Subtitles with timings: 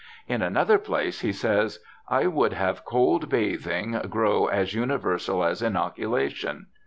[0.27, 1.77] In another place he says,'
[2.19, 6.65] I would have cold bathing grow as universal as inoculation.'